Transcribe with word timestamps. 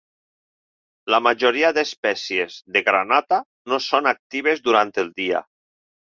La 1.15 1.19
majoria 1.25 1.69
d'espècies 1.79 2.57
de 2.77 2.83
granota 2.89 3.41
no 3.75 3.81
són 3.91 4.11
actives 4.15 4.65
durant 4.71 4.95
el 5.05 5.15
dia. 5.23 5.45